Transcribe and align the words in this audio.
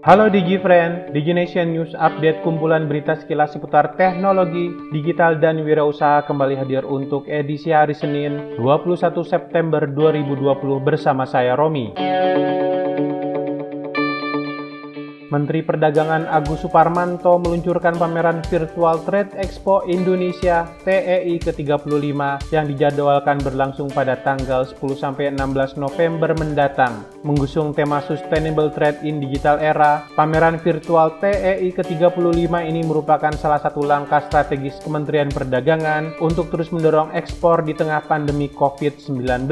Halo 0.00 0.32
DigiFriend, 0.32 1.12
DigiNation 1.12 1.76
News 1.76 1.92
Update 1.92 2.40
kumpulan 2.40 2.88
berita 2.88 3.20
sekilas 3.20 3.52
seputar 3.52 4.00
teknologi, 4.00 4.72
digital 4.96 5.36
dan 5.36 5.60
wirausaha 5.60 6.24
kembali 6.24 6.56
hadir 6.56 6.88
untuk 6.88 7.28
edisi 7.28 7.68
hari 7.68 7.92
Senin 7.92 8.56
21 8.56 8.96
September 9.28 9.84
2020 9.84 10.56
bersama 10.80 11.28
saya 11.28 11.52
Romi. 11.52 11.92
Menteri 15.30 15.62
Perdagangan 15.62 16.26
Agus 16.26 16.66
Suparmanto 16.66 17.38
meluncurkan 17.38 17.94
pameran 17.94 18.42
Virtual 18.50 18.98
Trade 19.06 19.30
Expo 19.38 19.86
Indonesia 19.86 20.66
TEI 20.82 21.38
ke-35 21.38 22.50
yang 22.50 22.66
dijadwalkan 22.66 23.38
berlangsung 23.38 23.86
pada 23.94 24.18
tanggal 24.26 24.66
10-16 24.66 25.38
November 25.78 26.34
mendatang. 26.34 27.06
Mengusung 27.22 27.70
tema 27.70 28.02
Sustainable 28.02 28.74
Trade 28.74 29.06
in 29.06 29.22
Digital 29.22 29.62
Era, 29.62 30.02
pameran 30.18 30.58
virtual 30.58 31.14
TEI 31.22 31.70
ke-35 31.78 32.50
ini 32.66 32.82
merupakan 32.82 33.30
salah 33.38 33.62
satu 33.62 33.86
langkah 33.86 34.26
strategis 34.26 34.82
Kementerian 34.82 35.30
Perdagangan 35.30 36.18
untuk 36.18 36.50
terus 36.50 36.74
mendorong 36.74 37.14
ekspor 37.14 37.62
di 37.62 37.78
tengah 37.78 38.02
pandemi 38.10 38.50
COVID-19. 38.50 39.46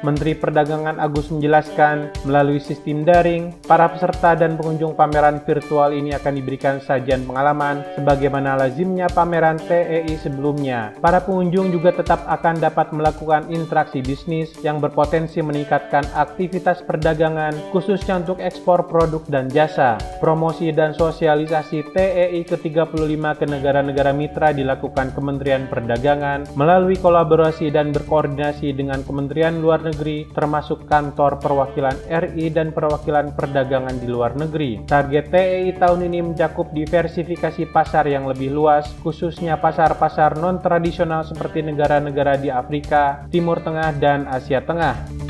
Menteri 0.00 0.32
Perdagangan 0.32 0.96
Agus 0.96 1.28
menjelaskan, 1.28 2.24
melalui 2.24 2.56
sistem 2.56 3.04
daring, 3.04 3.52
para 3.68 3.84
peserta 3.92 4.32
dan 4.32 4.56
pengunjung 4.56 4.96
pameran 4.96 5.44
virtual 5.44 5.92
ini 5.92 6.16
akan 6.16 6.40
diberikan 6.40 6.80
sajian 6.80 7.28
pengalaman 7.28 7.84
sebagaimana 8.00 8.56
lazimnya 8.56 9.12
pameran 9.12 9.60
TEI 9.60 10.08
sebelumnya. 10.16 10.96
Para 11.04 11.20
pengunjung 11.20 11.68
juga 11.68 11.92
tetap 11.92 12.24
akan 12.24 12.64
dapat 12.64 12.96
melakukan 12.96 13.52
interaksi 13.52 14.00
bisnis 14.00 14.56
yang 14.64 14.80
berpotensi 14.80 15.44
meningkatkan 15.44 16.08
aktivitas 16.16 16.80
perdagangan 16.88 17.52
khususnya 17.68 18.24
untuk 18.24 18.40
ekspor 18.40 18.88
produk 18.88 19.20
dan 19.28 19.52
jasa. 19.52 20.00
Promosi 20.16 20.72
dan 20.72 20.96
sosialisasi 20.96 21.92
TEI 21.92 22.40
ke-35 22.48 23.20
ke 23.36 23.44
negara-negara 23.44 24.16
mitra 24.16 24.56
dilakukan 24.56 25.12
Kementerian 25.12 25.68
Perdagangan 25.68 26.56
melalui 26.56 26.96
kolaborasi 26.96 27.68
dan 27.68 27.92
berkoordinasi 27.92 28.72
dengan 28.72 29.04
Kementerian 29.04 29.60
Luar 29.60 29.84
Negeri 29.84 29.89
negeri, 29.90 30.30
termasuk 30.30 30.86
kantor 30.86 31.42
perwakilan 31.42 31.98
RI 32.06 32.48
dan 32.54 32.70
perwakilan 32.70 33.34
perdagangan 33.34 33.98
di 33.98 34.06
luar 34.06 34.38
negeri. 34.38 34.86
Target 34.86 35.26
TEI 35.34 35.74
tahun 35.76 36.06
ini 36.06 36.18
mencakup 36.32 36.70
diversifikasi 36.70 37.68
pasar 37.74 38.06
yang 38.06 38.30
lebih 38.30 38.54
luas, 38.54 38.88
khususnya 39.02 39.58
pasar-pasar 39.58 40.38
non-tradisional 40.38 41.26
seperti 41.26 41.66
negara-negara 41.66 42.38
di 42.38 42.48
Afrika, 42.48 43.26
Timur 43.28 43.58
Tengah, 43.60 43.92
dan 43.98 44.30
Asia 44.30 44.62
Tengah. 44.62 45.29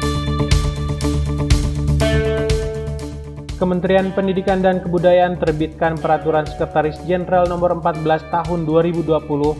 Kementerian 3.60 4.08
Pendidikan 4.16 4.64
dan 4.64 4.80
Kebudayaan 4.80 5.36
terbitkan 5.36 5.92
Peraturan 6.00 6.48
Sekretaris 6.48 6.96
Jenderal 7.04 7.44
Nomor 7.44 7.76
14 7.76 8.32
Tahun 8.32 8.64
2020 8.64 9.04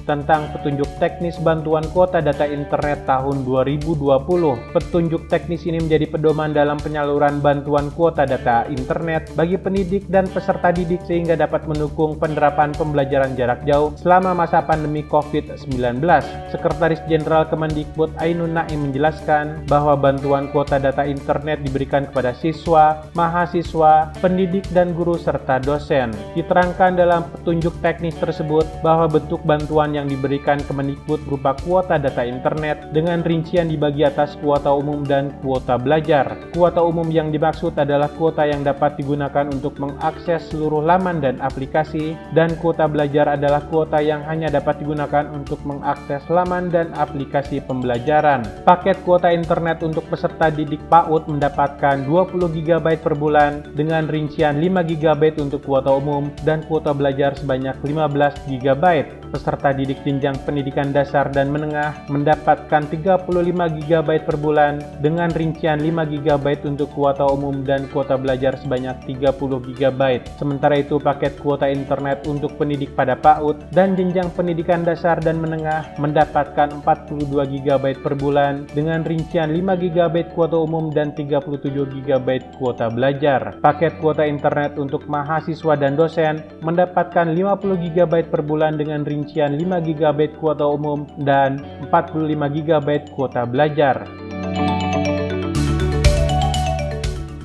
tentang 0.09 0.49
petunjuk 0.57 0.89
teknis 0.97 1.37
bantuan 1.37 1.85
kuota 1.93 2.25
data 2.25 2.49
internet 2.49 3.05
tahun 3.05 3.45
2020. 3.45 4.01
Petunjuk 4.73 5.29
teknis 5.29 5.69
ini 5.69 5.85
menjadi 5.85 6.17
pedoman 6.17 6.57
dalam 6.57 6.81
penyaluran 6.81 7.45
bantuan 7.45 7.93
kuota 7.93 8.25
data 8.25 8.65
internet 8.73 9.37
bagi 9.37 9.61
pendidik 9.61 10.09
dan 10.09 10.25
peserta 10.33 10.73
didik 10.73 11.05
sehingga 11.05 11.37
dapat 11.37 11.69
mendukung 11.69 12.17
penerapan 12.17 12.73
pembelajaran 12.73 13.37
jarak 13.37 13.61
jauh 13.69 13.93
selama 14.01 14.33
masa 14.33 14.65
pandemi 14.65 15.05
COVID-19. 15.13 16.01
Sekretaris 16.49 17.05
Jenderal 17.05 17.45
Kemendikbud 17.53 18.17
Ainun 18.17 18.57
Naim 18.57 18.89
menjelaskan 18.89 19.69
bahwa 19.69 19.93
bantuan 19.93 20.49
kuota 20.49 20.81
data 20.81 21.05
internet 21.05 21.61
diberikan 21.61 22.09
kepada 22.09 22.33
siswa, 22.33 23.05
mahasiswa, 23.13 23.90
pendidik 24.19 24.67
dan 24.73 24.93
guru 24.97 25.17
serta 25.19 25.63
dosen. 25.63 26.11
Diterangkan 26.35 26.97
dalam 26.97 27.27
petunjuk 27.33 27.75
teknis 27.85 28.17
tersebut 28.19 28.67
bahwa 28.85 29.11
bentuk 29.11 29.41
bantuan 29.45 29.93
yang 29.93 30.07
diberikan 30.07 30.59
Kemendikbud 30.65 31.23
berupa 31.27 31.57
kuota 31.63 31.97
data 31.97 32.23
internet 32.23 32.93
dengan 32.95 33.23
rincian 33.25 33.69
dibagi 33.71 34.07
atas 34.07 34.37
kuota 34.39 34.71
umum 34.73 35.03
dan 35.07 35.35
kuota 35.43 35.77
belajar. 35.77 36.39
Kuota 36.55 36.83
umum 36.85 37.07
yang 37.09 37.31
dimaksud 37.31 37.75
adalah 37.77 38.09
kuota 38.15 38.47
yang 38.47 38.63
dapat 38.67 38.99
digunakan 39.01 39.47
untuk 39.51 39.77
mengakses 39.81 40.47
seluruh 40.51 40.83
laman 40.83 41.23
dan 41.23 41.37
aplikasi 41.43 42.15
dan 42.35 42.55
kuota 42.59 42.87
belajar 42.91 43.35
adalah 43.35 43.63
kuota 43.69 43.99
yang 44.03 44.23
hanya 44.27 44.51
dapat 44.51 44.83
digunakan 44.83 45.27
untuk 45.31 45.59
mengakses 45.63 46.23
laman 46.29 46.69
dan 46.69 46.93
aplikasi 46.97 47.63
pembelajaran. 47.65 48.43
Paket 48.67 49.01
kuota 49.07 49.31
internet 49.31 49.83
untuk 49.87 50.07
peserta 50.11 50.51
didik 50.53 50.83
PAUD 50.93 51.31
mendapatkan 51.31 52.05
20 52.05 52.51
GB 52.51 52.87
per 53.01 53.15
bulan 53.15 53.65
dengan 53.81 54.05
rincian 54.05 54.61
5 54.61 54.85
GB 54.85 55.41
untuk 55.41 55.65
kuota 55.65 55.89
umum 55.97 56.29
dan 56.45 56.61
kuota 56.69 56.93
belajar 56.93 57.33
sebanyak 57.41 57.81
15 57.81 58.45
GB. 58.45 58.85
Peserta 59.31 59.71
didik 59.71 60.03
jenjang 60.03 60.35
pendidikan 60.43 60.91
dasar 60.91 61.31
dan 61.31 61.55
menengah 61.55 61.95
mendapatkan 62.11 62.83
35 62.91 63.31
GB 63.87 64.09
per 64.27 64.35
bulan 64.35 64.83
dengan 64.99 65.31
rincian 65.31 65.79
5 65.79 65.87
GB 66.11 66.47
untuk 66.67 66.91
kuota 66.91 67.23
umum 67.31 67.63
dan 67.63 67.87
kuota 67.95 68.19
belajar 68.19 68.59
sebanyak 68.59 68.99
30 69.07 69.31
GB. 69.71 70.03
Sementara 70.35 70.83
itu 70.83 70.99
paket 70.99 71.39
kuota 71.39 71.71
internet 71.71 72.27
untuk 72.27 72.59
pendidik 72.59 72.91
pada 72.99 73.15
PAUD 73.15 73.71
dan 73.71 73.95
jenjang 73.95 74.35
pendidikan 74.35 74.83
dasar 74.83 75.23
dan 75.23 75.39
menengah 75.39 75.95
mendapatkan 76.03 76.83
42 76.83 77.31
GB 77.31 77.85
per 78.03 78.19
bulan 78.19 78.67
dengan 78.75 79.07
rincian 79.07 79.55
5 79.55 79.79
GB 79.79 80.35
kuota 80.35 80.59
umum 80.59 80.91
dan 80.91 81.15
37 81.15 81.71
GB 82.03 82.29
kuota 82.59 82.91
belajar. 82.91 83.63
Paket 83.63 83.95
kuota 84.03 84.27
internet 84.27 84.75
untuk 84.75 85.07
mahasiswa 85.07 85.79
dan 85.79 85.95
dosen 85.95 86.43
mendapatkan 86.67 87.31
50 87.31 87.95
GB 87.95 88.27
per 88.27 88.43
bulan 88.43 88.75
dengan 88.75 89.07
rincian 89.21 89.53
5 89.61 89.85
GB 89.85 90.41
kuota 90.41 90.65
umum 90.65 91.05
dan 91.21 91.61
45 91.93 92.41
GB 92.57 92.89
kuota 93.13 93.45
belajar. 93.45 94.20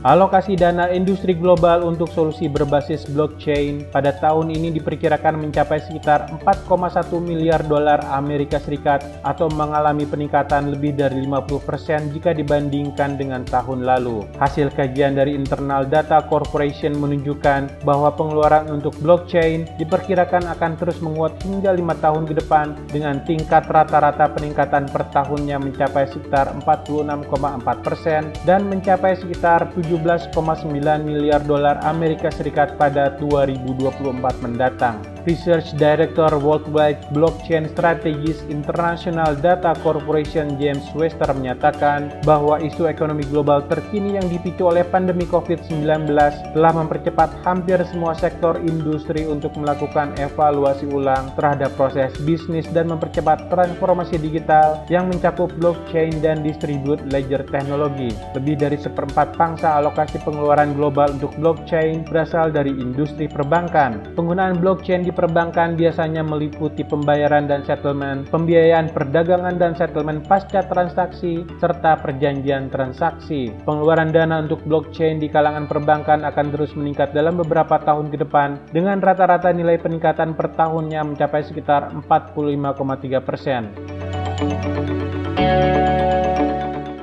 Alokasi 0.05 0.53
dana 0.53 0.85
industri 0.93 1.33
global 1.33 1.81
untuk 1.81 2.13
solusi 2.13 2.45
berbasis 2.45 3.09
blockchain 3.09 3.89
pada 3.89 4.13
tahun 4.13 4.53
ini 4.53 4.69
diperkirakan 4.77 5.41
mencapai 5.41 5.81
sekitar 5.81 6.29
4,1 6.45 7.09
miliar 7.25 7.66
dolar 7.66 7.97
Amerika 8.13 8.61
Serikat 8.61 9.01
atau 9.25 9.49
mengalami 9.49 10.05
peningkatan 10.05 10.77
lebih 10.77 10.93
dari 10.93 11.25
50% 11.25 12.13
jika 12.13 12.38
dibandingkan 12.38 13.17
dengan 13.17 13.49
tahun 13.49 13.81
lalu. 13.81 14.29
Hasil 14.38 14.77
kajian 14.77 15.17
dari 15.17 15.33
Internal 15.33 15.89
Data 15.89 16.22
Corporation 16.29 16.93
menunjukkan 17.01 17.81
bahwa 17.81 18.13
pengeluaran 18.13 18.69
untuk 18.69 18.93
blockchain 19.01 19.66
diperkirakan 19.81 20.53
akan 20.53 20.77
terus 20.77 21.01
menguat 21.01 21.33
hingga 21.41 21.73
lima 21.73 21.97
tahun 21.97 22.29
ke 22.29 22.45
depan 22.45 22.77
dengan 22.93 23.25
tingkat 23.25 23.66
rata-rata 23.66 24.29
peningkatan 24.37 24.85
per 24.85 25.09
tahunnya 25.09 25.57
mencapai 25.57 26.05
sekitar 26.13 26.53
46,4% 26.61 28.45
dan 28.45 28.69
mencapai 28.69 29.17
sekitar 29.17 29.73
7 29.73 29.94
17,9 29.95 30.67
miliar 31.07 31.39
dolar 31.47 31.79
Amerika 31.88 32.28
Serikat 32.28 32.75
pada 32.75 33.16
2024 33.16 34.44
mendatang. 34.44 35.14
Research 35.25 35.73
Director 35.81 36.29
Worldwide 36.37 37.09
Blockchain 37.09 37.65
Strategies 37.73 38.45
International 38.45 39.33
Data 39.33 39.73
Corporation 39.81 40.53
James 40.61 40.85
Wester 40.93 41.25
menyatakan 41.33 42.21
bahwa 42.21 42.61
isu 42.61 42.85
ekonomi 42.85 43.25
global 43.25 43.65
terkini 43.65 44.21
yang 44.21 44.29
dipicu 44.29 44.69
oleh 44.69 44.85
pandemi 44.85 45.25
COVID-19 45.25 46.13
telah 46.53 46.73
mempercepat 46.77 47.41
hampir 47.41 47.81
semua 47.89 48.13
sektor 48.13 48.61
industri 48.61 49.25
untuk 49.25 49.57
melakukan 49.57 50.13
evaluasi 50.21 50.85
ulang 50.93 51.33
terhadap 51.33 51.73
proses 51.73 52.13
bisnis 52.21 52.69
dan 52.69 52.93
mempercepat 52.93 53.49
transformasi 53.49 54.21
digital 54.21 54.85
yang 54.93 55.09
mencakup 55.09 55.49
blockchain 55.57 56.21
dan 56.21 56.45
distribute 56.45 57.01
ledger 57.09 57.41
teknologi. 57.49 58.13
Lebih 58.37 58.61
dari 58.61 58.77
seperempat 58.77 59.33
pangsa 59.33 59.81
alokasi 59.81 60.21
pengeluaran 60.21 60.78
global 60.78 61.17
untuk 61.17 61.33
blockchain 61.41 62.05
berasal 62.05 62.53
dari 62.53 62.69
industri 62.78 63.25
perbankan. 63.25 64.13
Penggunaan 64.13 64.61
blockchain 64.61 65.01
di 65.01 65.15
perbankan 65.16 65.79
biasanya 65.79 66.22
meliputi 66.22 66.84
pembayaran 66.84 67.47
dan 67.47 67.64
settlement, 67.64 68.28
pembiayaan 68.28 68.91
perdagangan 68.91 69.56
dan 69.56 69.73
settlement 69.73 70.28
pasca 70.28 70.67
transaksi, 70.67 71.47
serta 71.58 72.03
perjanjian 72.03 72.67
transaksi. 72.67 73.50
Pengeluaran 73.64 74.12
dana 74.12 74.44
untuk 74.44 74.62
blockchain 74.67 75.23
di 75.23 75.32
kalangan 75.32 75.72
perbankan 75.72 76.28
akan 76.28 76.47
terus 76.52 76.76
meningkat 76.76 77.16
dalam 77.16 77.40
beberapa 77.40 77.79
tahun 77.79 78.12
ke 78.12 78.28
depan, 78.28 78.59
dengan 78.76 79.00
rata-rata 79.00 79.56
nilai 79.56 79.79
peningkatan 79.79 80.35
per 80.35 80.52
tahunnya 80.53 81.02
mencapai 81.08 81.41
sekitar 81.47 81.96
45,3 82.03 83.23
persen. 83.23 83.72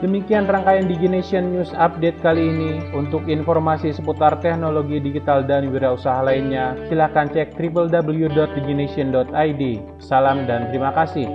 Demikian 0.03 0.51
rangkaian 0.51 0.91
DigiNation 0.91 1.55
News 1.55 1.71
Update 1.79 2.19
kali 2.27 2.51
ini. 2.51 2.83
Untuk 2.91 3.31
informasi 3.31 3.95
seputar 3.95 4.43
teknologi 4.43 4.99
digital 4.99 5.47
dan 5.47 5.71
wirausaha 5.71 6.27
lainnya, 6.27 6.75
silakan 6.91 7.31
cek 7.31 7.55
www.digination.id. 7.55 9.63
Salam 10.03 10.43
dan 10.51 10.75
terima 10.75 10.91
kasih. 10.91 11.31